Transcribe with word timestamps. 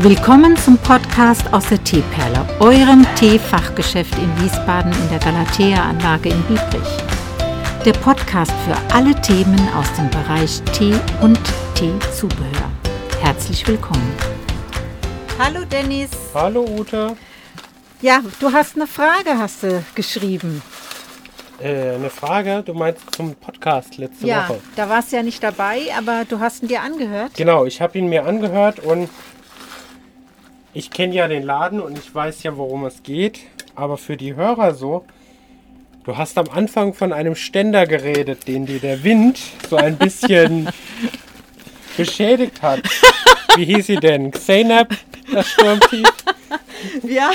Willkommen 0.00 0.54
zum 0.58 0.76
Podcast 0.76 1.50
aus 1.54 1.70
der 1.70 1.82
Teeperle, 1.82 2.46
eurem 2.60 3.06
Teefachgeschäft 3.14 4.12
in 4.18 4.42
Wiesbaden 4.42 4.92
in 4.92 5.08
der 5.08 5.18
Galatea-Anlage 5.20 6.28
in 6.28 6.42
Biebrich. 6.42 6.98
Der 7.82 7.94
Podcast 7.94 8.52
für 8.66 8.76
alle 8.94 9.18
Themen 9.22 9.58
aus 9.74 9.90
dem 9.94 10.10
Bereich 10.10 10.60
Tee 10.74 10.94
und 11.22 11.40
Teezubehör. 11.74 12.70
Herzlich 13.22 13.66
willkommen. 13.66 14.14
Hallo 15.38 15.64
Dennis. 15.64 16.10
Hallo 16.34 16.66
Ute. 16.78 17.16
Ja, 18.02 18.20
du 18.38 18.52
hast 18.52 18.76
eine 18.76 18.86
Frage, 18.86 19.38
hast 19.38 19.62
du 19.62 19.82
geschrieben. 19.94 20.60
Äh, 21.58 21.94
eine 21.94 22.10
Frage, 22.10 22.62
du 22.62 22.74
meinst 22.74 23.14
zum 23.14 23.34
Podcast 23.34 23.96
letzte 23.96 24.26
ja, 24.26 24.46
Woche. 24.46 24.60
da 24.76 24.90
warst 24.90 25.10
du 25.10 25.16
ja 25.16 25.22
nicht 25.22 25.42
dabei, 25.42 25.84
aber 25.96 26.26
du 26.28 26.38
hast 26.38 26.62
ihn 26.62 26.68
dir 26.68 26.82
angehört. 26.82 27.32
Genau, 27.34 27.64
ich 27.64 27.80
habe 27.80 27.96
ihn 27.96 28.10
mir 28.10 28.26
angehört 28.26 28.80
und 28.80 29.08
ich 30.76 30.90
kenne 30.90 31.14
ja 31.14 31.26
den 31.26 31.42
Laden 31.42 31.80
und 31.80 31.98
ich 31.98 32.14
weiß 32.14 32.42
ja, 32.42 32.58
worum 32.58 32.84
es 32.84 33.02
geht. 33.02 33.40
Aber 33.74 33.96
für 33.96 34.18
die 34.18 34.36
Hörer 34.36 34.74
so, 34.74 35.06
du 36.04 36.18
hast 36.18 36.36
am 36.36 36.50
Anfang 36.50 36.92
von 36.92 37.14
einem 37.14 37.34
Ständer 37.34 37.86
geredet, 37.86 38.46
den 38.46 38.66
dir 38.66 38.78
der 38.78 39.02
Wind 39.02 39.40
so 39.70 39.76
ein 39.76 39.96
bisschen 39.96 40.68
beschädigt 41.96 42.60
hat. 42.60 42.82
Wie 43.56 43.64
hieß 43.64 43.86
sie 43.86 43.96
denn? 43.96 44.30
Xenap, 44.30 44.94
das 45.32 45.48
Sturmtief? 45.48 46.12
Ja, 47.04 47.30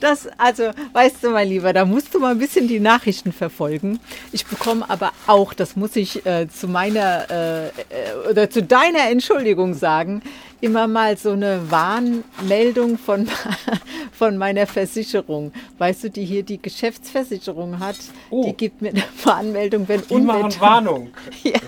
das, 0.00 0.28
also, 0.38 0.70
weißt 0.92 1.22
du, 1.22 1.30
mein 1.30 1.48
Lieber, 1.48 1.72
da 1.72 1.84
musst 1.84 2.14
du 2.14 2.18
mal 2.18 2.32
ein 2.32 2.38
bisschen 2.38 2.68
die 2.68 2.80
Nachrichten 2.80 3.32
verfolgen. 3.32 4.00
Ich 4.32 4.46
bekomme 4.46 4.88
aber 4.88 5.12
auch, 5.26 5.54
das 5.54 5.76
muss 5.76 5.96
ich 5.96 6.24
äh, 6.26 6.48
zu 6.48 6.68
meiner 6.68 7.30
äh, 7.30 7.66
äh, 7.68 7.70
oder 8.30 8.50
zu 8.50 8.62
deiner 8.62 9.08
Entschuldigung 9.10 9.74
sagen, 9.74 10.22
immer 10.60 10.86
mal 10.86 11.16
so 11.16 11.30
eine 11.32 11.70
Warnmeldung 11.70 12.96
von, 12.96 13.28
von 14.12 14.36
meiner 14.38 14.66
Versicherung. 14.66 15.52
Weißt 15.78 16.04
du, 16.04 16.10
die 16.10 16.24
hier 16.24 16.42
die 16.44 16.60
Geschäftsversicherung 16.62 17.78
hat, 17.80 17.96
Oh. 18.30 18.44
die 18.46 18.54
gibt 18.56 18.80
mir 18.80 18.90
eine 18.90 19.02
Warnmeldung, 19.24 19.88
wenn 19.88 20.02
Die 20.02 20.14
Unwetter 20.14 20.60
Warnung. 20.60 21.10
ja, 21.42 21.58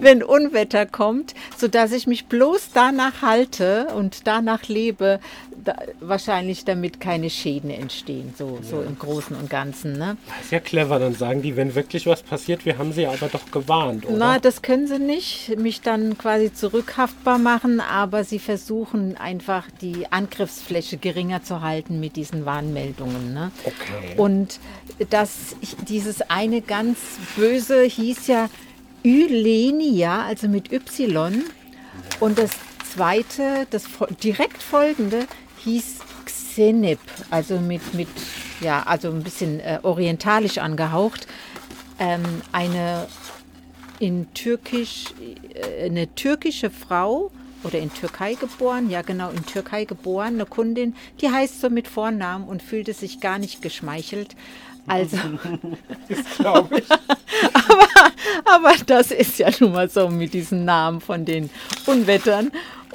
wenn 0.00 0.22
Unwetter 0.22 0.86
kommt, 0.86 1.34
sodass 1.56 1.92
ich 1.92 2.06
mich 2.06 2.26
bloß 2.26 2.70
danach 2.74 3.22
halte 3.22 3.88
und 3.94 4.26
danach 4.26 4.66
lebe, 4.68 5.20
da, 5.64 5.76
wahrscheinlich 6.00 6.64
damit 6.64 7.00
keine 7.00 7.30
Schäden 7.30 7.70
entstehen, 7.70 8.34
so, 8.36 8.60
so 8.62 8.82
im 8.82 8.98
Großen 8.98 9.36
und 9.36 9.50
Ganzen. 9.50 9.92
Ne? 9.92 10.16
Das 10.26 10.46
ist 10.46 10.52
ja 10.52 10.60
clever, 10.60 10.98
dann 10.98 11.14
sagen 11.14 11.42
die, 11.42 11.56
wenn 11.56 11.74
wirklich 11.74 12.06
was 12.06 12.22
passiert, 12.22 12.64
wir 12.64 12.78
haben 12.78 12.92
sie 12.92 13.06
aber 13.06 13.28
doch 13.28 13.50
gewarnt, 13.50 14.06
oder? 14.06 14.16
Na, 14.16 14.38
das 14.38 14.62
können 14.62 14.86
sie 14.86 14.98
nicht, 14.98 15.56
mich 15.58 15.80
dann 15.80 16.18
quasi 16.18 16.52
zurückhaftbar 16.52 17.38
machen, 17.38 17.80
aber 17.80 18.24
sie 18.24 18.38
versuchen 18.38 19.16
einfach 19.16 19.66
die 19.80 20.10
Angriffsfläche 20.10 20.96
geringer 20.96 21.42
zu 21.42 21.60
halten 21.60 22.00
mit 22.00 22.16
diesen 22.16 22.44
Warnmeldungen. 22.44 23.34
Ne? 23.34 23.50
Okay. 23.64 24.16
Und 24.16 24.60
das, 25.10 25.56
dieses 25.88 26.22
eine 26.22 26.60
ganz 26.60 26.98
böse 27.36 27.82
hieß 27.82 28.26
ja 28.26 28.48
Ylenia, 29.04 30.24
also 30.24 30.48
mit 30.48 30.72
Y. 30.72 31.44
Und 32.20 32.38
das 32.38 32.50
zweite, 32.94 33.66
das 33.70 33.84
direkt 34.22 34.62
folgende, 34.62 35.26
hieß 35.64 35.98
Xenip, 36.24 36.98
also 37.30 37.58
mit, 37.58 37.94
mit 37.94 38.08
ja, 38.60 38.82
also 38.82 39.08
ein 39.08 39.22
bisschen 39.22 39.60
äh, 39.60 39.78
orientalisch 39.82 40.58
angehaucht. 40.58 41.26
Ähm, 41.98 42.22
eine 42.52 43.06
in 43.98 44.32
Türkisch, 44.34 45.06
äh, 45.54 45.86
eine 45.86 46.14
türkische 46.14 46.70
Frau 46.70 47.30
oder 47.62 47.78
in 47.78 47.92
Türkei 47.92 48.34
geboren, 48.34 48.90
ja 48.90 49.02
genau, 49.02 49.30
in 49.30 49.44
Türkei 49.44 49.84
geboren, 49.84 50.34
eine 50.34 50.46
Kundin, 50.46 50.94
die 51.20 51.30
heißt 51.30 51.60
so 51.60 51.68
mit 51.68 51.86
Vornamen 51.86 52.48
und 52.48 52.62
fühlte 52.62 52.94
sich 52.94 53.20
gar 53.20 53.38
nicht 53.38 53.60
geschmeichelt. 53.62 54.34
Also, 54.86 55.18
das 56.08 56.36
glaube 56.38 56.78
ich. 56.78 56.88
aber 58.44 58.72
das 58.86 59.10
ist 59.10 59.38
ja 59.38 59.50
nun 59.60 59.72
mal 59.72 59.88
so 59.90 60.08
mit 60.08 60.32
diesen 60.32 60.64
Namen 60.64 61.00
von 61.00 61.24
den 61.24 61.50
Unwettern. 61.86 62.50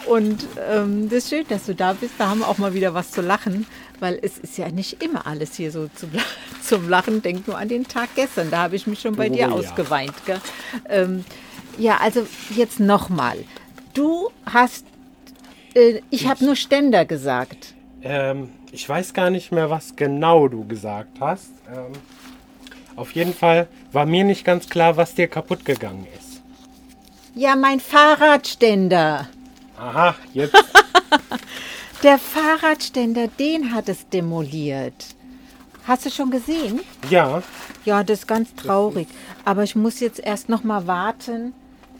Und 0.07 0.45
ähm, 0.69 1.09
das 1.09 1.19
ist 1.25 1.29
schön, 1.29 1.45
dass 1.49 1.65
du 1.65 1.73
da 1.75 1.93
bist. 1.93 2.13
Da 2.17 2.29
haben 2.29 2.39
wir 2.39 2.47
auch 2.47 2.57
mal 2.57 2.73
wieder 2.73 2.93
was 2.93 3.11
zu 3.11 3.21
lachen, 3.21 3.65
weil 3.99 4.19
es 4.21 4.37
ist 4.37 4.57
ja 4.57 4.69
nicht 4.69 5.01
immer 5.03 5.25
alles 5.25 5.55
hier 5.55 5.71
so 5.71 5.89
zum, 5.95 6.11
zum 6.61 6.89
Lachen. 6.89 7.21
Denk 7.21 7.47
nur 7.47 7.57
an 7.57 7.67
den 7.69 7.87
Tag 7.87 8.09
gestern, 8.15 8.51
da 8.51 8.63
habe 8.63 8.75
ich 8.75 8.85
mich 8.87 8.99
schon 9.01 9.15
bei 9.15 9.29
Oh, 9.29 9.33
dir 9.33 9.39
ja. 9.47 9.49
ausgeweint. 9.49 10.13
Ähm, 10.89 11.25
ja, 11.77 11.97
also 11.97 12.25
jetzt 12.55 12.79
nochmal. 12.79 13.37
Du 13.93 14.29
hast, 14.45 14.85
äh, 15.73 16.01
ich 16.09 16.27
habe 16.27 16.45
nur 16.45 16.55
Ständer 16.55 17.05
gesagt. 17.05 17.73
Ähm, 18.03 18.49
ich 18.71 18.87
weiß 18.87 19.13
gar 19.13 19.29
nicht 19.29 19.51
mehr, 19.51 19.69
was 19.69 19.95
genau 19.95 20.47
du 20.47 20.67
gesagt 20.67 21.17
hast. 21.19 21.49
Ähm, 21.73 21.93
auf 22.95 23.11
jeden 23.13 23.33
Fall 23.33 23.67
war 23.91 24.05
mir 24.05 24.23
nicht 24.23 24.45
ganz 24.45 24.69
klar, 24.69 24.97
was 24.97 25.15
dir 25.15 25.27
kaputt 25.27 25.65
gegangen 25.65 26.05
ist. 26.19 26.41
Ja, 27.33 27.55
mein 27.55 27.79
Fahrradständer. 27.81 29.27
Aha, 29.77 30.15
jetzt. 30.33 30.55
Der 32.03 32.17
Fahrradständer, 32.19 33.27
den 33.27 33.73
hat 33.73 33.89
es 33.89 34.07
demoliert. 34.09 35.15
Hast 35.87 36.05
du 36.05 36.09
schon 36.09 36.31
gesehen? 36.31 36.81
ja, 37.09 37.41
Ja, 37.83 38.03
das 38.03 38.19
ist 38.19 38.27
ganz 38.27 38.53
traurig. 38.55 39.07
Aber 39.43 39.63
ich 39.63 39.75
muss 39.75 39.99
jetzt 39.99 40.19
erst 40.19 40.49
noch 40.49 40.63
mal 40.63 40.87
warten 40.87 41.53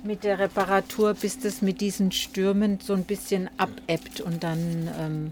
mit 0.04 0.24
der 0.24 0.40
Reparatur, 0.40 1.14
bis 1.14 1.40
das 1.40 1.62
mit 1.62 1.82
diesen 1.82 2.12
Stürmen 2.12 2.80
so 2.80 2.94
ein 2.94 3.04
bisschen 3.04 3.50
abebbt 3.58 4.22
und 4.22 4.44
dann 4.44 4.90
ähm, 5.00 5.32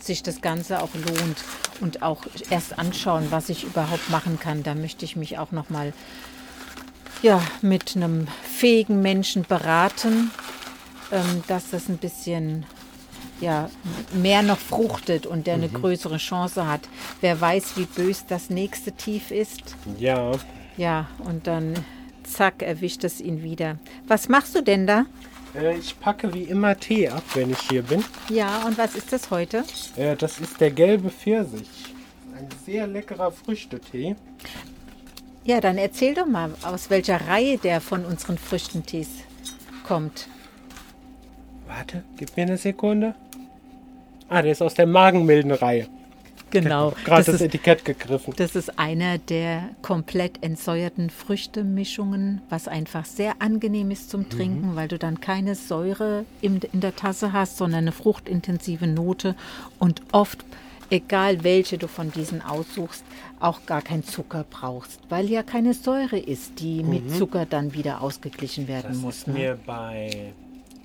sich 0.00 0.22
das 0.22 0.40
Ganze 0.40 0.82
auch 0.82 0.94
lohnt 0.94 1.44
und 1.80 2.02
auch 2.02 2.22
erst 2.50 2.78
anschauen, 2.78 3.26
was 3.30 3.48
ich 3.48 3.64
überhaupt 3.64 4.10
machen 4.10 4.38
kann. 4.38 4.62
Da 4.62 4.74
möchte 4.74 5.04
ich 5.04 5.16
mich 5.16 5.38
auch 5.38 5.52
noch 5.52 5.70
mal 5.70 5.92
ja, 7.22 7.42
mit 7.62 7.96
einem 7.96 8.28
fähigen 8.42 9.00
Menschen 9.00 9.42
beraten, 9.42 10.30
dass 11.46 11.70
das 11.70 11.88
ein 11.88 11.98
bisschen 11.98 12.66
ja, 13.40 13.70
mehr 14.12 14.42
noch 14.42 14.58
fruchtet 14.58 15.26
und 15.26 15.46
der 15.46 15.54
eine 15.54 15.68
größere 15.68 16.18
Chance 16.18 16.66
hat. 16.66 16.82
Wer 17.20 17.40
weiß, 17.40 17.76
wie 17.76 17.84
bös 17.84 18.24
das 18.26 18.50
nächste 18.50 18.92
Tief 18.92 19.30
ist. 19.30 19.76
ja. 19.98 20.32
Ja, 20.76 21.06
und 21.24 21.46
dann 21.46 21.74
zack, 22.24 22.60
erwischt 22.62 23.04
es 23.04 23.20
ihn 23.20 23.44
wieder. 23.44 23.78
Was 24.08 24.28
machst 24.28 24.56
du 24.56 24.60
denn 24.60 24.88
da? 24.88 25.06
Äh, 25.54 25.78
ich 25.78 25.98
packe 26.00 26.34
wie 26.34 26.42
immer 26.42 26.76
Tee 26.76 27.08
ab, 27.08 27.22
wenn 27.34 27.50
ich 27.50 27.60
hier 27.70 27.82
bin. 27.82 28.04
Ja, 28.28 28.64
und 28.66 28.76
was 28.76 28.96
ist 28.96 29.12
das 29.12 29.30
heute? 29.30 29.64
Äh, 29.96 30.16
das 30.16 30.40
ist 30.40 30.60
der 30.60 30.72
gelbe 30.72 31.10
Pfirsich. 31.10 31.94
Ein 32.36 32.48
sehr 32.66 32.88
leckerer 32.88 33.30
Früchtetee. 33.30 34.16
Ja, 35.44 35.60
dann 35.60 35.78
erzähl 35.78 36.14
doch 36.14 36.26
mal, 36.26 36.50
aus 36.62 36.90
welcher 36.90 37.28
Reihe 37.28 37.58
der 37.58 37.80
von 37.80 38.04
unseren 38.04 38.38
Früchtentees 38.38 39.08
kommt. 39.86 40.26
Warte, 41.76 42.02
gib 42.16 42.36
mir 42.36 42.42
eine 42.44 42.56
Sekunde. 42.56 43.14
Ah, 44.28 44.42
der 44.42 44.52
ist 44.52 44.62
aus 44.62 44.74
der 44.74 44.86
Magenmildenreihe. 44.86 45.86
Genau. 46.50 46.92
Gerade 47.04 47.24
Das 47.24 47.32
das, 47.34 47.40
Etikett 47.40 47.84
gegriffen. 47.84 48.32
das 48.36 48.54
ist 48.54 48.78
einer 48.78 49.18
der 49.18 49.70
komplett 49.82 50.42
entsäuerten 50.44 51.10
Früchtemischungen, 51.10 52.42
was 52.48 52.68
einfach 52.68 53.06
sehr 53.06 53.34
angenehm 53.40 53.90
ist 53.90 54.08
zum 54.10 54.28
Trinken, 54.28 54.76
weil 54.76 54.86
du 54.86 54.96
dann 54.98 55.20
keine 55.20 55.56
Säure 55.56 56.24
im, 56.42 56.60
in 56.72 56.80
der 56.80 56.94
Tasse 56.94 57.32
hast, 57.32 57.56
sondern 57.56 57.80
eine 57.80 57.92
fruchtintensive 57.92 58.86
Note 58.86 59.34
und 59.80 60.00
oft, 60.12 60.44
egal 60.90 61.42
welche 61.42 61.76
du 61.76 61.88
von 61.88 62.12
diesen 62.12 62.40
aussuchst, 62.40 63.04
auch 63.40 63.66
gar 63.66 63.82
kein 63.82 64.04
Zucker 64.04 64.44
brauchst, 64.48 65.00
weil 65.08 65.28
ja 65.28 65.42
keine 65.42 65.74
Säure 65.74 66.18
ist, 66.18 66.60
die 66.60 66.84
mit 66.84 67.10
Zucker 67.10 67.46
dann 67.46 67.74
wieder 67.74 68.00
ausgeglichen 68.00 68.68
werden 68.68 68.90
Das 68.90 68.98
muss. 68.98 69.16
ist 69.18 69.26
Ne? 69.26 69.34
mir 69.34 69.58
bei 69.66 70.32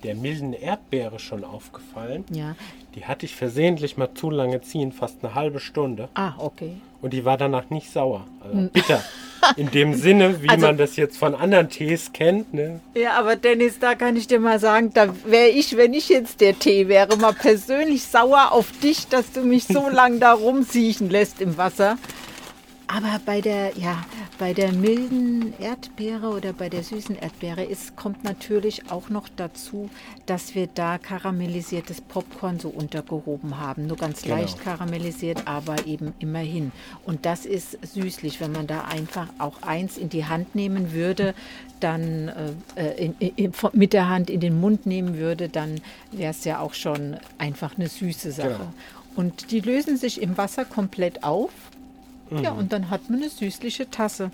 der 0.03 0.15
milden 0.15 0.53
Erdbeere 0.53 1.19
schon 1.19 1.43
aufgefallen. 1.43 2.23
Ja. 2.31 2.55
Die 2.95 3.05
hatte 3.05 3.25
ich 3.25 3.35
versehentlich 3.35 3.97
mal 3.97 4.09
zu 4.15 4.29
lange 4.29 4.61
ziehen, 4.61 4.91
fast 4.91 5.17
eine 5.23 5.35
halbe 5.35 5.59
Stunde. 5.59 6.09
Ah, 6.15 6.33
okay. 6.37 6.73
Und 7.01 7.13
die 7.13 7.23
war 7.23 7.37
danach 7.37 7.69
nicht 7.69 7.91
sauer. 7.91 8.25
Also 8.43 8.69
bitter. 8.73 9.01
In 9.55 9.71
dem 9.71 9.93
Sinne, 9.93 10.41
wie 10.41 10.49
Also- 10.49 10.65
man 10.65 10.77
das 10.77 10.95
jetzt 10.97 11.17
von 11.17 11.33
anderen 11.35 11.69
Tees 11.69 12.11
kennt. 12.11 12.53
Ne? 12.53 12.81
Ja, 12.95 13.11
aber 13.13 13.35
Dennis, 13.35 13.79
da 13.79 13.95
kann 13.95 14.15
ich 14.17 14.27
dir 14.27 14.39
mal 14.39 14.59
sagen, 14.59 14.91
da 14.93 15.13
wäre 15.25 15.47
ich, 15.49 15.77
wenn 15.77 15.93
ich 15.93 16.09
jetzt 16.09 16.41
der 16.41 16.57
Tee 16.59 16.87
wäre, 16.87 17.15
mal 17.17 17.33
persönlich 17.33 18.03
sauer 18.03 18.51
auf 18.51 18.71
dich, 18.83 19.07
dass 19.07 19.31
du 19.31 19.41
mich 19.41 19.65
so 19.65 19.87
lang 19.91 20.19
da 20.19 20.33
rumsiechen 20.33 21.09
lässt 21.09 21.39
im 21.41 21.57
Wasser. 21.57 21.97
Aber 22.91 23.19
bei 23.23 23.39
der, 23.39 23.77
ja, 23.77 24.03
bei 24.39 24.51
der 24.53 24.71
milden 24.71 25.53
Erdbeere 25.59 26.29
oder 26.29 26.53
bei 26.53 26.69
der 26.69 26.81
süßen 26.83 27.15
Erdbeere 27.15 27.63
ist, 27.63 27.95
kommt 27.95 28.23
natürlich 28.23 28.89
auch 28.89 29.09
noch 29.09 29.29
dazu, 29.35 29.91
dass 30.25 30.55
wir 30.55 30.65
da 30.65 30.97
karamellisiertes 30.97 32.01
Popcorn 32.01 32.59
so 32.59 32.69
untergehoben 32.69 33.59
haben. 33.59 33.85
Nur 33.85 33.95
ganz 33.95 34.23
Genau. 34.23 34.37
leicht 34.37 34.63
karamellisiert, 34.63 35.43
aber 35.47 35.85
eben 35.85 36.13
immerhin. 36.17 36.71
Und 37.05 37.27
das 37.27 37.45
ist 37.45 37.77
süßlich, 37.93 38.41
wenn 38.41 38.53
man 38.53 38.65
da 38.65 38.85
einfach 38.85 39.27
auch 39.37 39.61
eins 39.61 39.95
in 39.95 40.09
die 40.09 40.25
Hand 40.25 40.55
nehmen 40.55 40.91
würde, 40.91 41.35
dann 41.79 42.31
äh, 42.75 43.05
in, 43.05 43.13
in, 43.19 43.53
mit 43.73 43.93
der 43.93 44.09
Hand 44.09 44.31
in 44.31 44.39
den 44.39 44.59
Mund 44.59 44.87
nehmen 44.87 45.15
würde, 45.19 45.47
dann 45.47 45.79
wäre 46.11 46.31
es 46.31 46.43
ja 46.43 46.59
auch 46.59 46.73
schon 46.73 47.17
einfach 47.37 47.77
eine 47.77 47.87
süße 47.87 48.31
Sache. 48.31 48.49
Genau. 48.49 48.73
Und 49.15 49.51
die 49.51 49.59
lösen 49.59 49.95
sich 49.95 50.23
im 50.23 50.39
Wasser 50.39 50.65
komplett 50.65 51.23
auf. 51.23 51.51
Ja, 52.31 52.51
und 52.51 52.71
dann 52.73 52.89
hat 52.89 53.09
man 53.09 53.19
eine 53.19 53.29
süßliche 53.29 53.89
Tasse. 53.89 54.31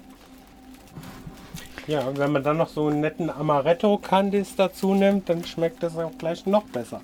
Ja, 1.88 2.02
und 2.02 2.18
wenn 2.18 2.32
man 2.32 2.44
dann 2.44 2.58
noch 2.58 2.70
so 2.70 2.88
einen 2.88 3.02
netten 3.02 3.30
Amaretto-Candice 3.30 4.56
dazu 4.56 4.96
nimmt, 4.96 5.30
dann 5.30 5.44
schmeckt 5.46 5.84
das 5.84 5.96
auch 5.98 6.18
gleich 6.18 6.46
noch 6.46 6.64
besser. 6.64 7.02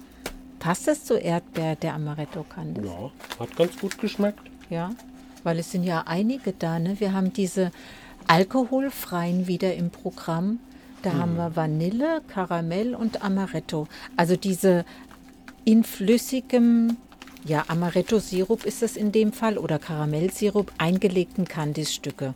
Passt 0.59 0.87
das 0.87 1.05
zu 1.05 1.15
Erdbeer, 1.15 1.75
der 1.75 1.93
Amaretto 1.93 2.43
Candice? 2.43 2.85
Ja, 2.85 3.11
hat 3.39 3.55
ganz 3.55 3.79
gut 3.79 3.97
geschmeckt. 3.99 4.41
Ja, 4.69 4.91
weil 5.43 5.59
es 5.59 5.71
sind 5.71 5.83
ja 5.83 6.03
einige 6.05 6.53
da. 6.53 6.79
Ne? 6.79 6.99
Wir 6.99 7.13
haben 7.13 7.33
diese 7.33 7.71
alkoholfreien 8.27 9.47
wieder 9.47 9.75
im 9.75 9.89
Programm. 9.89 10.59
Da 11.01 11.13
haben 11.13 11.35
wir 11.35 11.55
Vanille, 11.55 12.21
Karamell 12.27 12.93
und 12.93 13.23
Amaretto. 13.23 13.87
Also 14.17 14.35
diese 14.35 14.85
in 15.65 15.83
flüssigem, 15.83 16.97
ja, 17.43 17.63
Amaretto-Sirup 17.67 18.65
ist 18.65 18.83
es 18.83 18.95
in 18.95 19.11
dem 19.11 19.33
Fall 19.33 19.57
oder 19.57 19.79
Karamellsirup 19.79 20.71
eingelegten 20.77 21.45
Candice-Stücke. 21.45 22.33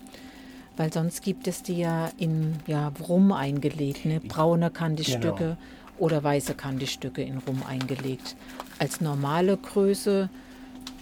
Weil 0.77 0.91
sonst 0.91 1.21
gibt 1.21 1.47
es 1.47 1.63
die 1.63 1.77
ja 1.77 2.09
in 2.17 2.55
ja, 2.67 2.91
Rum 3.07 3.31
eingelegt, 3.31 4.05
ne? 4.05 4.19
braune 4.19 4.71
Candice-Stücke 4.71 5.43
Genau. 5.43 5.57
oder 5.97 6.23
weiße 6.23 6.53
Candice-Stücke 6.55 7.21
in 7.21 7.37
Rum 7.37 7.63
eingelegt. 7.67 8.35
Als 8.79 8.99
normale 8.99 9.55
Größe 9.57 10.29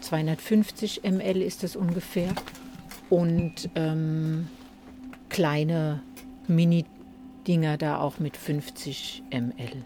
250 0.02 1.04
ml 1.04 1.42
ist 1.42 1.64
es 1.64 1.76
ungefähr. 1.76 2.34
Und 3.10 3.70
ähm, 3.76 4.48
kleine 5.30 6.02
Mini-Dinger 6.48 7.78
da 7.78 8.00
auch 8.00 8.20
mit 8.20 8.38
50 8.38 9.24
ml. 9.32 9.84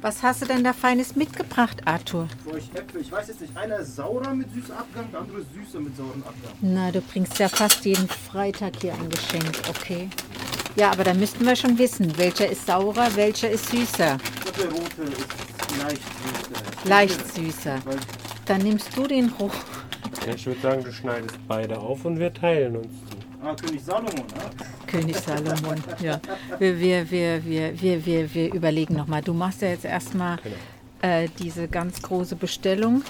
Was 0.00 0.22
hast 0.22 0.42
du 0.42 0.46
denn 0.46 0.62
da 0.62 0.72
Feines 0.72 1.16
mitgebracht, 1.16 1.82
Arthur? 1.84 2.28
Für 2.44 2.54
euch 2.54 2.70
Äpfel. 2.74 3.00
Ich 3.00 3.10
weiß 3.10 3.28
jetzt 3.28 3.40
nicht, 3.40 3.56
einer 3.56 3.78
ist 3.78 3.96
saurer 3.96 4.32
mit 4.32 4.52
süßem 4.54 4.74
Abgang, 4.76 5.10
der 5.10 5.20
andere 5.20 5.38
ist 5.40 5.52
süßer 5.54 5.80
mit 5.80 5.96
saurem 5.96 6.22
Abgang. 6.22 6.52
Na, 6.60 6.92
du 6.92 7.00
bringst 7.00 7.38
ja 7.40 7.48
fast 7.48 7.84
jeden 7.84 8.08
Freitag 8.08 8.74
hier 8.80 8.94
ein 8.94 9.10
Geschenk, 9.10 9.60
okay. 9.68 10.08
Ja, 10.76 10.92
aber 10.92 11.02
da 11.02 11.14
müssten 11.14 11.44
wir 11.44 11.56
schon 11.56 11.76
wissen, 11.78 12.16
welcher 12.16 12.48
ist 12.48 12.66
saurer, 12.66 13.08
welcher 13.16 13.50
ist 13.50 13.70
süßer. 13.70 14.18
Ich 14.22 14.40
glaube, 14.40 14.58
der 14.62 14.70
rote 14.70 15.02
ist 15.02 15.82
leicht 15.82 16.02
süßer. 16.02 16.88
Leicht 16.88 17.34
süßer. 17.34 17.78
Dann 18.46 18.62
nimmst 18.62 18.96
du 18.96 19.06
den 19.08 19.36
hoch. 19.38 19.54
Ja, 20.26 20.34
ich 20.34 20.46
würde 20.46 20.60
sagen, 20.60 20.84
du 20.84 20.92
schneidest 20.92 21.36
beide 21.48 21.76
auf 21.76 22.04
und 22.04 22.18
wir 22.20 22.32
teilen 22.32 22.76
uns 22.76 22.86
die. 22.86 23.44
ah, 23.44 23.54
König 23.54 23.82
Salomon, 23.84 24.14
ne? 24.14 24.50
König 24.88 25.16
Salomon, 25.16 25.82
ja. 26.02 26.20
Wir, 26.58 26.78
wir, 26.80 27.10
wir, 27.10 27.44
wir, 27.44 27.80
wir, 27.80 28.06
wir, 28.06 28.34
wir 28.34 28.52
überlegen 28.54 28.94
nochmal. 28.94 29.22
Du 29.22 29.32
machst 29.32 29.62
ja 29.62 29.68
jetzt 29.68 29.84
erstmal 29.84 30.38
Genau. 30.38 31.14
äh, 31.14 31.28
diese 31.38 31.68
ganz 31.68 32.02
große 32.02 32.34
Bestellung. 32.36 33.02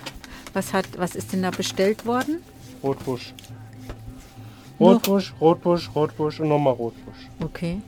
Was, 0.52 0.72
hat, 0.72 0.86
was 0.96 1.14
ist 1.14 1.32
denn 1.32 1.42
da 1.42 1.50
bestellt 1.50 2.04
worden? 2.04 2.38
Rotbusch. 2.82 3.32
Rotbusch, 4.80 5.32
Rotbusch, 5.40 5.90
Rotbusch 5.94 6.40
und 6.40 6.48
nochmal 6.48 6.74
Rotbusch. 6.74 7.28
Okay. 7.42 7.80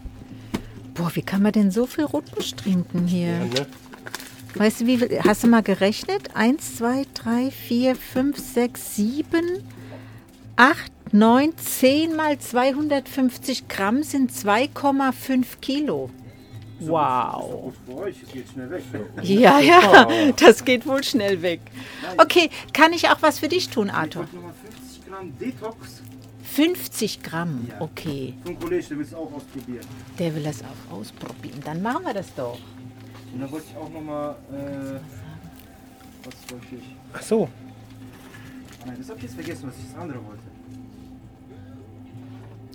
Boah, 0.94 1.10
wie 1.14 1.22
kann 1.22 1.42
man 1.42 1.52
denn 1.52 1.70
so 1.70 1.86
viel 1.86 2.04
Rotbusch 2.04 2.52
trinken 2.54 3.06
hier? 3.06 3.28
Ja, 3.28 3.44
ne? 3.44 3.66
Weißt 4.56 4.80
du, 4.80 4.86
wie 4.86 4.98
viel, 4.98 5.20
hast 5.22 5.44
du 5.44 5.46
mal 5.48 5.62
gerechnet? 5.62 6.34
Eins, 6.34 6.76
zwei, 6.76 7.06
drei, 7.14 7.50
vier, 7.52 7.94
fünf, 7.94 8.38
sechs, 8.38 8.96
sieben, 8.96 9.62
acht, 10.56 10.90
neun, 11.12 11.56
zehn 11.56 12.14
mal 12.16 12.38
250 12.38 13.68
Gramm 13.68 14.02
sind 14.02 14.30
2,5 14.32 15.44
Kilo. 15.60 16.10
Wow. 16.80 17.62
Gut 17.62 17.74
für 17.86 17.96
euch, 18.02 18.16
es 18.22 18.32
geht 18.32 18.48
schnell 18.48 18.70
weg. 18.70 18.82
Ja, 19.22 19.60
ja, 19.60 20.06
das 20.36 20.64
geht 20.64 20.86
wohl 20.86 21.04
schnell 21.04 21.42
weg. 21.42 21.60
Okay, 22.16 22.48
kann 22.72 22.92
ich 22.92 23.08
auch 23.08 23.20
was 23.20 23.38
für 23.38 23.48
dich 23.48 23.68
tun, 23.68 23.88
Ich 23.88 23.92
Arthur? 23.94 24.22
wollte 24.22 24.36
nochmal 24.36 24.54
50 24.54 25.06
Gramm 25.06 25.38
Detox 25.38 26.02
50 26.42 27.22
Gramm, 27.22 27.68
okay. 27.78 28.34
vom 28.44 28.58
Kollege, 28.58 28.82
der 28.88 28.98
will 28.98 29.04
es 29.04 29.14
auch 29.14 29.32
ausprobieren. 29.32 29.86
Der 30.18 30.34
will 30.34 30.42
das 30.42 30.62
auch 30.62 30.92
ausprobieren. 30.96 31.60
Dann 31.64 31.80
machen 31.80 32.04
wir 32.04 32.12
das 32.14 32.34
doch. 32.34 32.58
Und 33.32 33.40
dann 33.40 33.50
wollte 33.52 33.66
ich 33.70 33.76
auch 33.76 33.88
nochmal, 33.88 34.34
äh, 34.50 34.98
was 36.24 36.52
wollte 36.52 36.74
ich? 36.74 36.96
Ach 37.12 37.22
so. 37.22 37.48
Nein, 38.84 38.96
das 38.98 39.08
habe 39.10 39.18
ich 39.18 39.24
jetzt 39.24 39.34
vergessen, 39.34 39.68
was 39.68 39.76
ich 39.78 39.92
das 39.92 40.00
andere 40.02 40.18
wollte. 40.24 40.42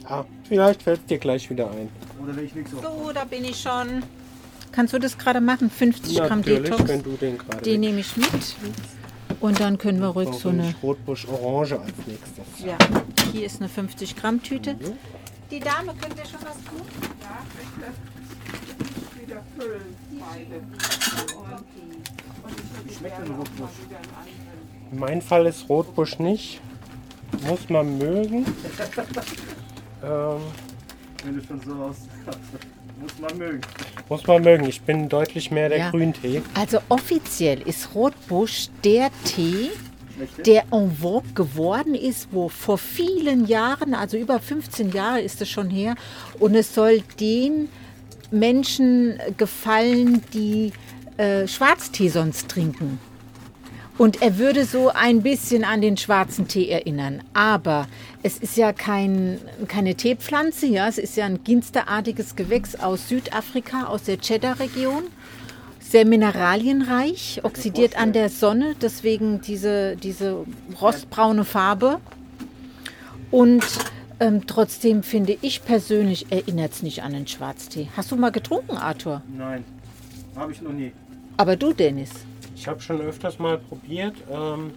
Ah, 0.08 0.24
vielleicht 0.48 0.84
fällt 0.84 1.02
es 1.02 1.06
dir 1.08 1.18
gleich 1.18 1.50
wieder 1.50 1.70
ein. 1.72 1.90
Oder 2.22 2.36
wenn 2.36 2.46
ich 2.46 2.56
nichts 2.56 2.74
auf. 2.76 2.84
So, 2.84 3.12
da 3.14 3.24
bin 3.26 3.44
ich 3.44 3.60
schon. 3.60 4.04
Kannst 4.72 4.94
du 4.94 5.00
das 5.00 5.18
gerade 5.18 5.42
machen? 5.42 5.70
50 5.70 6.18
Gramm 6.18 6.40
Natürlich, 6.40 6.70
Detox. 6.70 6.90
wenn 6.90 7.04
du 7.04 7.12
den 7.12 7.38
gerade. 7.38 7.62
Den 7.62 7.80
nehme 7.80 8.00
ich 8.02 8.16
mit. 8.18 8.30
Und 9.40 9.60
dann 9.60 9.78
können 9.78 10.00
wir 10.00 10.08
ruhig 10.08 10.30
so 10.34 10.50
eine. 10.50 10.70
ich 10.70 10.84
Rotbusch 10.84 11.28
Orange 11.28 11.80
als 11.80 11.94
nächstes. 12.06 12.66
Ja, 12.66 12.78
hier 13.32 13.46
ist 13.46 13.62
eine 13.62 13.70
50 13.70 14.16
Gramm 14.16 14.42
Tüte. 14.44 14.76
Die 15.52 15.60
Dame, 15.60 15.94
könnt 16.02 16.18
ihr 16.18 16.26
schon 16.26 16.42
was 16.42 16.56
tun? 16.66 16.82
wieder 19.26 19.44
füllen, 19.58 19.96
beide. 20.12 20.62
Wie 22.86 22.94
schmeckt 22.94 23.18
denn 23.20 23.36
Rotbusch? 23.36 23.70
Mein 24.92 25.22
Fall 25.22 25.46
ist 25.48 25.68
Rotbusch 25.68 26.20
nicht. 26.20 26.62
Muss 27.48 27.70
man 27.70 27.98
mögen. 27.98 28.46
ähm, 30.06 30.42
Wenn 31.24 31.36
du 31.40 31.44
schon 31.46 31.62
so 31.62 31.74
aus. 31.84 31.96
Muss 33.02 33.12
man 33.20 33.38
mögen. 33.38 33.62
muss 34.08 34.26
man 34.26 34.42
mögen. 34.42 34.66
Ich 34.70 34.82
bin 34.82 35.10
deutlich 35.10 35.52
mehr 35.52 35.68
der 35.68 35.78
Ja. 35.80 35.90
Grüntee. 35.92 36.42
Also 36.54 36.80
offiziell 36.88 37.62
ist 37.68 37.94
Rotbusch 37.94 38.70
der 38.86 39.10
Tee, 39.26 39.70
der 40.46 40.64
en 40.72 40.96
vogue 40.96 41.34
geworden 41.34 41.94
ist, 41.94 42.30
wo 42.32 42.48
vor 42.48 42.78
vielen 42.78 43.48
Jahren, 43.48 43.94
also 43.94 44.16
über 44.16 44.40
15 44.40 44.94
Jahre 44.94 45.20
ist 45.20 45.42
es 45.42 45.50
schon 45.50 45.70
her, 45.70 45.96
und 46.40 46.56
es 46.56 46.74
soll 46.74 47.02
den 47.20 47.68
Menschen 48.32 49.20
gefallen, 49.38 50.22
die 50.34 50.72
äh, 51.18 51.48
Schwarztee 51.50 52.08
sonst 52.08 52.48
trinken. 52.48 53.00
Und 53.98 54.22
er 54.22 54.38
würde 54.38 54.66
so 54.66 54.90
ein 54.90 55.22
bisschen 55.22 55.64
an 55.64 55.82
den 55.82 55.96
schwarzen 55.96 56.48
Tee 56.48 56.70
erinnern. 56.70 57.22
Aber 57.34 57.88
es 58.24 58.38
ist 58.38 58.58
ja 58.58 58.74
kein, 58.74 59.40
keine 59.68 59.96
Teepflanze, 59.96 60.66
ja. 60.68 60.88
Es 60.88 60.98
ist 60.98 61.16
ja 61.16 61.26
ein 61.26 61.44
ginsterartiges 61.44 62.36
Gewächs 62.36 62.76
aus 62.76 63.08
Südafrika, 63.08 63.86
aus 63.86 64.04
der 64.04 64.20
Cheddar-Region. 64.20 65.04
Sehr 65.80 66.06
mineralienreich, 66.06 67.42
oxidiert 67.44 67.96
an 67.96 68.12
der 68.12 68.30
Sonne, 68.30 68.76
deswegen 68.82 69.40
diese, 69.42 69.96
diese 69.96 70.44
rostbraune 70.82 71.46
Farbe. 71.46 72.02
Und 73.32 73.64
ähm, 74.20 74.48
trotzdem 74.48 75.04
finde 75.04 75.38
ich 75.42 75.64
persönlich, 75.64 76.32
erinnert 76.32 76.74
es 76.74 76.84
nicht 76.84 77.04
an 77.04 77.14
den 77.14 77.28
Schwarztee. 77.28 77.88
Hast 77.96 78.12
du 78.12 78.16
mal 78.16 78.32
getrunken, 78.32 78.78
Arthur? 78.78 79.22
Nein, 79.38 79.64
habe 80.36 80.52
ich 80.52 80.62
noch 80.62 80.74
nie. 80.74 80.92
Aber 81.38 81.56
du, 81.56 81.74
Dennis? 81.74 82.12
Ich 82.56 82.68
habe 82.68 82.82
schon 82.82 83.02
öfters 83.02 83.40
mal 83.40 83.58
probiert. 83.58 84.16
Ähm, 84.32 84.72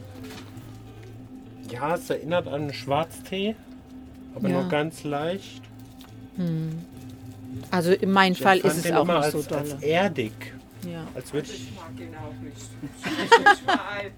ja, 1.71 1.95
es 1.95 2.11
erinnert 2.11 2.47
an 2.49 2.55
einen 2.63 2.73
Schwarztee, 2.73 3.55
aber 4.35 4.49
Ja. 4.49 4.61
nur 4.61 4.69
ganz 4.71 5.05
leicht. 5.05 5.63
Also 7.71 7.93
in 7.93 8.11
meinem 8.13 8.33
Ich 8.33 8.41
Fall 8.43 8.59
ist 8.59 8.77
es 8.85 8.93
auch 8.93 9.03
immer 9.03 9.19
nicht 9.21 9.31
so 9.33 9.39
als, 9.39 9.53
als 9.53 9.71
doll. 9.71 9.85
erdig. 9.85 10.33
Ja. 10.89 11.05
Als 11.15 11.33
würde 11.33 11.49
Ich 11.51 11.73
mag 11.75 11.91
ihn 11.99 12.15
auch 12.15 12.33
nicht. 12.43 12.57
Ich 13.59 13.67
mag 13.67 14.13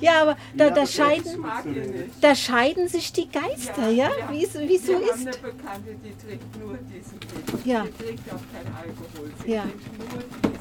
Ja, 0.00 0.22
aber 0.22 0.36
da, 0.56 0.64
Ja, 0.64 0.70
da, 0.70 0.76
aber 0.80 0.86
scheiden, 0.86 1.44
da 2.20 2.34
scheiden 2.34 2.88
sich 2.88 3.12
die 3.12 3.28
Geister, 3.30 3.88
ja? 3.90 4.10
Wie 4.30 4.44
es, 4.44 4.58
wie 4.58 4.74
es 4.74 4.86
so 4.86 4.92
Wir 4.92 4.96
haben 4.96 5.04
ist. 5.04 5.26
eine 5.44 5.52
Bekannte, 5.52 5.94
die 6.04 6.26
trinkt 6.26 6.60
nur 6.60 6.76
diesen 6.78 7.20
Tee. 7.20 7.70
Ja. 7.70 7.84
Die 7.84 8.04
trinkt 8.04 8.22
auch 8.32 8.42
keinen 8.52 8.74
Alkohol. 8.76 9.30
Sie 9.44 9.52
Ja. 9.52 9.62
trinkt 9.62 10.42
nur. 10.44 10.51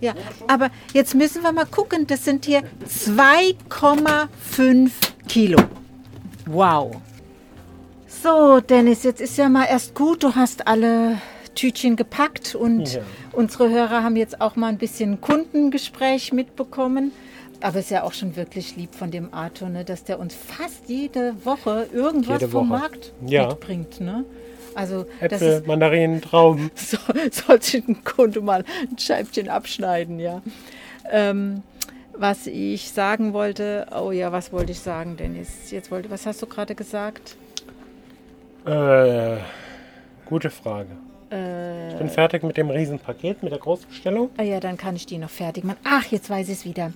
Ja, 0.00 0.14
aber 0.48 0.70
jetzt 0.92 1.14
müssen 1.14 1.42
wir 1.42 1.52
mal 1.52 1.66
gucken. 1.66 2.06
Das 2.06 2.24
sind 2.24 2.44
hier 2.44 2.62
2,5 2.88 4.90
Kilo. 5.28 5.58
Wow. 6.46 6.96
So, 8.06 8.60
Dennis, 8.60 9.02
jetzt 9.02 9.20
ist 9.20 9.36
ja 9.36 9.48
mal 9.48 9.64
erst 9.64 9.94
gut. 9.94 10.22
Du 10.22 10.34
hast 10.34 10.66
alle 10.66 11.18
Tütchen 11.54 11.96
gepackt 11.96 12.54
und 12.54 12.94
Ja. 12.94 13.00
unsere 13.32 13.70
Hörer 13.70 14.02
haben 14.02 14.16
jetzt 14.16 14.40
auch 14.40 14.56
mal 14.56 14.68
ein 14.68 14.78
bisschen 14.78 15.20
Kundengespräch 15.20 16.32
mitbekommen. 16.32 17.12
Aber 17.60 17.78
es 17.78 17.86
ist 17.86 17.90
ja 17.92 18.02
auch 18.02 18.12
schon 18.12 18.36
wirklich 18.36 18.76
lieb 18.76 18.94
von 18.94 19.10
dem 19.10 19.32
Arthur, 19.32 19.68
ne, 19.70 19.84
dass 19.84 20.04
der 20.04 20.18
uns 20.18 20.34
fast 20.34 20.88
jede 20.88 21.34
Woche 21.46 21.86
irgendwas 21.92 22.40
Jede 22.42 22.52
vom 22.52 22.68
Woche. 22.68 22.78
Markt 22.80 23.12
Ja. 23.26 23.48
mitbringt. 23.48 24.00
Ne? 24.00 24.24
Also 24.74 25.06
Äpfel, 25.20 25.58
ist, 25.60 25.66
Mandarinen, 25.66 26.20
Trauben. 26.20 26.70
so, 26.74 26.96
sollte 27.30 27.78
ein 27.78 28.02
Kunde 28.04 28.40
mal 28.40 28.64
ein 28.90 28.98
Scheibchen 28.98 29.48
abschneiden, 29.48 30.18
ja. 30.18 30.42
Ähm, 31.10 31.62
was 32.16 32.46
ich 32.46 32.90
sagen 32.90 33.32
wollte, 33.32 33.86
oh 33.98 34.10
ja, 34.12 34.30
was 34.32 34.52
wollte 34.52 34.72
ich 34.72 34.80
sagen, 34.80 35.16
Dennis? 35.16 35.70
Jetzt 35.70 35.90
wollte, 35.90 36.10
was 36.10 36.26
hast 36.26 36.40
du 36.42 36.46
gerade 36.46 36.74
gesagt? 36.74 37.36
Äh, 38.66 39.36
gute 40.26 40.50
Frage. 40.50 40.88
Äh, 41.30 41.90
Ich 41.92 41.98
bin 41.98 42.08
fertig 42.08 42.42
mit 42.42 42.56
dem 42.56 42.70
Riesenpaket, 42.70 43.42
mit 43.42 43.52
der 43.52 43.58
Großbestellung. 43.58 44.30
ah 44.36 44.42
ja, 44.42 44.60
dann 44.60 44.76
kann 44.76 44.96
ich 44.96 45.06
die 45.06 45.18
noch 45.18 45.30
fertig 45.30 45.64
machen. 45.64 45.78
Ach, 45.84 46.04
jetzt 46.06 46.30
weiß 46.30 46.48
ich 46.48 46.58
es 46.58 46.64
wieder. 46.64 46.92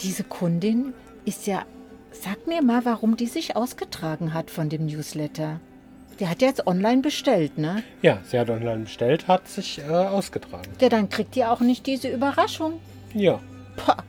Diese 0.00 0.24
Kundin 0.24 0.94
ist 1.24 1.46
ja, 1.46 1.64
sag 2.12 2.46
mir 2.46 2.62
mal, 2.62 2.84
warum 2.84 3.16
die 3.16 3.26
sich 3.26 3.56
ausgetragen 3.56 4.32
hat 4.34 4.50
von 4.50 4.68
dem 4.68 4.86
Newsletter. 4.86 5.60
Die 6.22 6.28
hat 6.28 6.40
ja 6.40 6.46
jetzt 6.46 6.68
online 6.68 7.02
bestellt, 7.02 7.58
ne? 7.58 7.82
Ja, 8.00 8.20
sie 8.22 8.38
hat 8.38 8.48
online 8.48 8.84
bestellt, 8.84 9.26
hat 9.26 9.48
sich 9.48 9.80
äh, 9.80 9.90
ausgetragen. 9.90 10.70
Ja, 10.80 10.88
dann 10.88 11.08
kriegt 11.08 11.34
die 11.34 11.44
auch 11.44 11.58
nicht 11.58 11.84
diese 11.84 12.06
Überraschung. 12.10 12.74
Ja. 13.12 13.40
Pah. 13.74 14.04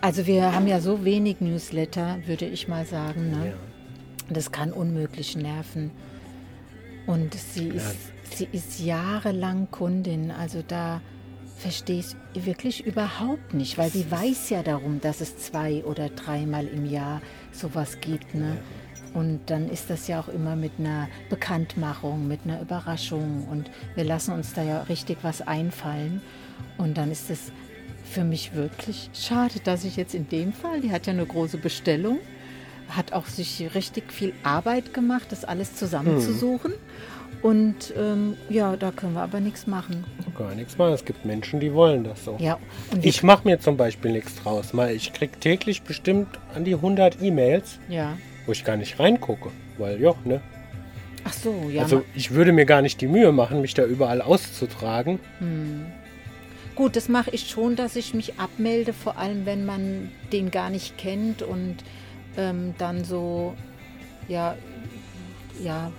Also 0.00 0.28
wir 0.28 0.54
haben 0.54 0.68
ja 0.68 0.78
so 0.78 1.04
wenig 1.04 1.40
Newsletter, 1.40 2.18
würde 2.26 2.44
ich 2.44 2.68
mal 2.68 2.86
sagen. 2.86 3.32
Ne? 3.32 3.46
ja. 3.48 3.52
Das 4.30 4.52
kann 4.52 4.72
unmöglich 4.72 5.34
nerven. 5.34 5.90
Und 7.08 7.34
sie 7.34 7.66
ist, 7.66 7.96
sie 8.36 8.46
ist 8.52 8.78
jahrelang 8.78 9.72
Kundin. 9.72 10.30
Also 10.30 10.62
da 10.68 11.00
verstehe 11.56 11.98
ich 11.98 12.44
wirklich 12.46 12.86
überhaupt 12.86 13.54
nicht, 13.54 13.76
weil 13.76 13.90
sie 13.90 14.08
weiß 14.08 14.50
ja 14.50 14.62
darum, 14.62 15.00
dass 15.00 15.20
es 15.20 15.36
zwei 15.36 15.82
oder 15.82 16.10
dreimal 16.10 16.68
im 16.68 16.86
Jahr 16.86 17.20
sowas 17.50 17.98
gibt. 18.00 18.36
Ne? 18.36 18.58
Und 19.18 19.40
dann 19.46 19.68
ist 19.68 19.90
das 19.90 20.06
ja 20.06 20.20
auch 20.20 20.28
immer 20.28 20.54
mit 20.54 20.70
einer 20.78 21.08
Bekanntmachung, 21.28 22.28
mit 22.28 22.40
einer 22.44 22.60
Überraschung. 22.60 23.48
Und 23.50 23.68
wir 23.96 24.04
lassen 24.04 24.32
uns 24.32 24.52
da 24.52 24.62
ja 24.62 24.82
richtig 24.82 25.18
was 25.22 25.42
einfallen. 25.42 26.22
Und 26.76 26.96
dann 26.96 27.10
ist 27.10 27.28
es 27.28 27.50
für 28.04 28.22
mich 28.22 28.54
wirklich 28.54 29.10
schade, 29.14 29.58
dass 29.64 29.84
ich 29.84 29.96
jetzt 29.96 30.14
in 30.14 30.28
dem 30.28 30.52
Fall, 30.52 30.80
die 30.80 30.92
hat 30.92 31.06
ja 31.08 31.12
eine 31.12 31.26
große 31.26 31.58
Bestellung, 31.58 32.20
hat 32.90 33.12
auch 33.12 33.26
sich 33.26 33.74
richtig 33.74 34.12
viel 34.12 34.34
Arbeit 34.44 34.94
gemacht, 34.94 35.32
das 35.32 35.44
alles 35.44 35.74
zusammenzusuchen. 35.74 36.72
Und 37.42 37.92
ähm, 37.96 38.36
ja, 38.48 38.76
da 38.76 38.92
können 38.92 39.14
wir 39.14 39.22
aber 39.22 39.40
nichts 39.40 39.66
machen. 39.66 40.04
Gar 40.36 40.54
nichts 40.54 40.78
mal. 40.78 40.92
Es 40.92 41.04
gibt 41.04 41.24
Menschen, 41.24 41.58
die 41.58 41.74
wollen 41.74 42.04
das 42.04 42.24
so. 42.24 42.36
Ja, 42.38 42.58
und 42.92 43.04
Ich 43.04 43.24
mache 43.24 43.46
mir 43.48 43.58
zum 43.58 43.76
Beispiel 43.76 44.12
nichts 44.12 44.36
draus. 44.36 44.72
Mal, 44.72 44.92
ich 44.92 45.12
krieg 45.12 45.40
täglich 45.40 45.82
bestimmt 45.82 46.28
an 46.54 46.64
die 46.64 46.74
100 46.74 47.20
E-Mails, 47.20 47.80
ja. 47.88 48.16
Wo 48.48 48.52
ich 48.52 48.64
gar 48.64 48.76
nicht 48.76 48.98
reingucke. 48.98 49.50
Weil, 49.76 50.00
ja, 50.00 50.14
ne? 50.24 50.40
Ach 51.24 51.32
so, 51.32 51.68
ja. 51.70 51.82
Also 51.82 52.04
ich 52.14 52.30
würde 52.30 52.52
mir 52.52 52.64
gar 52.64 52.80
nicht 52.80 53.00
die 53.00 53.06
Mühe 53.06 53.30
machen, 53.30 53.60
mich 53.60 53.74
da 53.74 53.84
überall 53.84 54.22
auszutragen. 54.22 55.20
Gut, 56.74 56.96
das 56.96 57.08
mache 57.08 57.30
ich 57.32 57.50
schon, 57.50 57.76
dass 57.76 57.96
ich 57.96 58.14
mich 58.14 58.38
abmelde, 58.38 58.92
vor 58.92 59.18
allem 59.18 59.44
wenn 59.44 59.66
man 59.66 60.10
den 60.32 60.50
gar 60.50 60.70
nicht 60.70 60.96
kennt 60.96 61.42
und 61.42 61.76
ähm, 62.36 62.74
dann 62.78 63.04
so, 63.04 63.54
ja, 64.28 64.56
ja, 65.62 65.92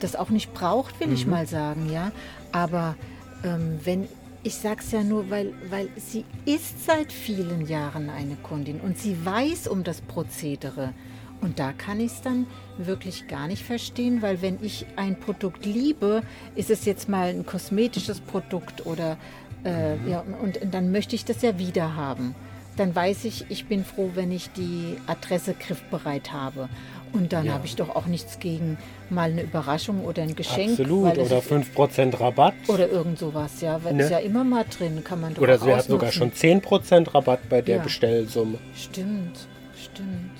das 0.00 0.16
auch 0.16 0.30
nicht 0.30 0.52
braucht, 0.52 1.00
will 1.00 1.12
ich 1.12 1.26
mal 1.26 1.46
sagen, 1.46 1.90
ja. 1.90 2.10
Aber 2.52 2.96
ähm, 3.44 3.78
wenn, 3.84 4.08
ich 4.42 4.56
sag's 4.56 4.90
ja 4.90 5.02
nur, 5.02 5.30
weil, 5.30 5.52
weil 5.70 5.88
sie 5.96 6.24
ist 6.44 6.84
seit 6.84 7.12
vielen 7.12 7.66
Jahren 7.66 8.10
eine 8.10 8.34
Kundin 8.36 8.80
und 8.80 8.98
sie 8.98 9.24
weiß 9.24 9.68
um 9.68 9.84
das 9.84 10.00
Prozedere. 10.00 10.92
Und 11.40 11.58
da 11.58 11.72
kann 11.72 12.00
ich 12.00 12.12
es 12.12 12.20
dann 12.22 12.46
wirklich 12.76 13.26
gar 13.28 13.46
nicht 13.48 13.62
verstehen, 13.64 14.20
weil 14.22 14.42
wenn 14.42 14.58
ich 14.62 14.84
ein 14.96 15.18
Produkt 15.18 15.64
liebe, 15.64 16.22
ist 16.54 16.70
es 16.70 16.84
jetzt 16.84 17.08
mal 17.08 17.28
ein 17.28 17.46
kosmetisches 17.46 18.20
Produkt 18.20 18.84
oder 18.86 19.16
äh, 19.64 19.96
ja, 20.08 20.24
und, 20.42 20.60
und 20.60 20.74
dann 20.74 20.90
möchte 20.92 21.14
ich 21.16 21.24
das 21.24 21.42
ja 21.42 21.58
wieder 21.58 21.94
haben. 21.96 22.34
Dann 22.76 22.94
weiß 22.94 23.24
ich, 23.24 23.44
ich 23.50 23.66
bin 23.66 23.84
froh, 23.84 24.10
wenn 24.14 24.30
ich 24.32 24.50
die 24.52 24.96
Adresse 25.06 25.54
griffbereit 25.54 26.32
habe. 26.32 26.68
Und 27.12 27.32
dann 27.32 27.44
Ja. 27.46 27.54
habe 27.54 27.66
ich 27.66 27.74
doch 27.76 27.94
auch 27.96 28.06
nichts 28.06 28.38
gegen 28.38 28.78
mal 29.10 29.30
eine 29.32 29.42
Überraschung 29.42 30.04
oder 30.04 30.22
ein 30.22 30.36
Geschenk. 30.36 30.78
Absolut. 30.78 31.18
Oder 31.18 31.38
ist- 31.38 31.50
5% 31.50 32.20
Rabatt. 32.20 32.54
oder 32.68 32.88
irgend 32.88 33.18
sowas, 33.18 33.60
ja. 33.60 33.82
Weil 33.82 33.94
Ne? 33.94 34.04
ist 34.04 34.10
ja 34.10 34.18
immer 34.18 34.44
mal 34.44 34.64
drin, 34.70 35.02
kann 35.04 35.20
man 35.20 35.34
doch 35.34 35.42
Oder 35.42 35.58
sie 35.58 35.74
hat 35.74 35.84
sogar 35.84 36.12
schon 36.12 36.28
ausnutzen. 36.28 36.62
10% 36.62 37.12
Rabatt 37.14 37.48
bei 37.50 37.60
der 37.60 37.78
Ja. 37.78 37.82
Bestellsumme. 37.82 38.58
Stimmt, 38.74 39.48
stimmt. 39.76 40.30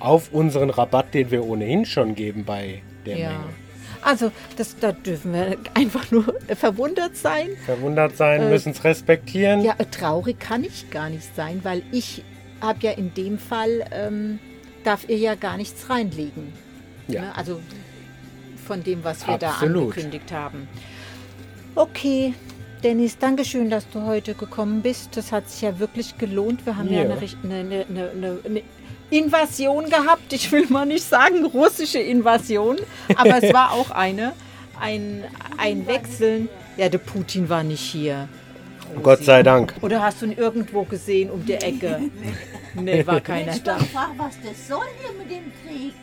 Auf 0.00 0.32
unseren 0.32 0.70
Rabatt, 0.70 1.12
den 1.14 1.30
wir 1.30 1.44
ohnehin 1.44 1.84
schon 1.86 2.14
geben 2.14 2.44
bei 2.44 2.82
der 3.06 3.16
Ja. 3.18 3.28
Menge. 3.30 3.44
Also, 4.00 4.30
das, 4.56 4.76
da 4.78 4.92
dürfen 4.92 5.32
wir 5.32 5.56
einfach 5.74 6.10
nur 6.12 6.24
verwundert 6.56 7.16
sein. 7.16 7.48
Verwundert 7.66 8.16
sein, 8.16 8.42
Äh, 8.42 8.48
müssen 8.50 8.70
es 8.70 8.84
respektieren. 8.84 9.62
Ja, 9.64 9.74
traurig 9.90 10.38
kann 10.38 10.62
ich 10.62 10.88
gar 10.90 11.10
nicht 11.10 11.34
sein, 11.34 11.60
weil 11.64 11.82
ich 11.90 12.22
habe 12.60 12.78
ja 12.82 12.92
in 12.92 13.12
dem 13.14 13.38
Fall, 13.38 13.84
ähm, 13.90 14.38
darf 14.84 15.08
ihr 15.08 15.16
ja 15.18 15.34
gar 15.34 15.56
nichts 15.56 15.90
reinlegen. 15.90 16.52
Ja. 17.08 17.22
Ne? 17.22 17.36
Also 17.36 17.60
von 18.66 18.84
dem, 18.84 19.02
was 19.02 19.26
wir 19.26 19.36
da 19.36 19.50
Absolut. 19.50 19.90
angekündigt 19.96 20.30
haben. 20.32 20.68
Okay, 21.74 22.34
Dennis, 22.84 23.18
danke 23.18 23.44
schön, 23.44 23.70
dass 23.70 23.88
du 23.90 24.02
heute 24.04 24.34
gekommen 24.34 24.82
bist. 24.82 25.16
Das 25.16 25.32
hat 25.32 25.48
sich 25.50 25.62
ja 25.62 25.78
wirklich 25.80 26.16
gelohnt. 26.18 26.64
Wir 26.66 26.76
haben 26.76 26.92
ja, 26.92 27.02
Ja. 27.04 27.16
eine, 27.16 27.84
eine, 27.88 28.10
eine, 28.10 28.38
eine 28.44 28.62
Invasion 29.10 29.88
gehabt. 29.88 30.32
Ich 30.32 30.50
will 30.52 30.66
mal 30.68 30.86
nicht 30.86 31.04
sagen 31.04 31.44
russische 31.44 31.98
Invasion, 31.98 32.76
aber 33.16 33.42
es 33.42 33.52
war 33.52 33.72
auch 33.72 33.90
eine. 33.90 34.32
Ein, 34.80 35.24
ein 35.56 35.86
Wechseln. 35.86 36.48
Ja, 36.76 36.88
der 36.88 36.98
Putin 36.98 37.48
war 37.48 37.64
nicht 37.64 37.80
hier. 37.80 38.28
Gott 39.02 39.24
sei 39.24 39.42
Dank. 39.42 39.74
Oder 39.82 40.02
hast 40.02 40.22
du 40.22 40.26
ihn 40.26 40.36
irgendwo 40.36 40.84
gesehen 40.84 41.30
um 41.30 41.44
die 41.44 41.54
Ecke? 41.54 42.00
Nee, 42.74 43.06
war 43.06 43.20
keiner 43.20 43.58
da. 43.58 43.78
frag, 43.78 44.10
was 44.16 44.36
das 44.42 44.68
soll 44.68 44.86
hier 45.00 45.12
mit 45.18 45.30
dem 45.30 45.52
Krieg? 45.64 45.94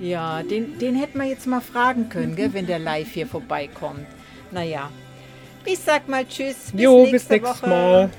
Ja, 0.00 0.42
den, 0.42 0.78
den 0.78 0.96
hätten 0.96 1.18
wir 1.20 1.26
jetzt 1.26 1.46
mal 1.46 1.60
fragen 1.60 2.08
können, 2.08 2.34
gell, 2.34 2.52
wenn 2.52 2.66
der 2.66 2.80
live 2.80 3.12
hier 3.12 3.26
vorbeikommt. 3.26 4.06
Naja, 4.50 4.90
ich 5.64 5.78
sag 5.78 6.08
mal 6.08 6.26
Tschüss. 6.26 6.72
Bis 6.72 6.82
Jo, 6.82 7.02
nächste 7.02 7.12
bis 7.12 7.28
nächstes 7.28 7.62
Woche. 7.62 7.68
Mal. 7.68 8.10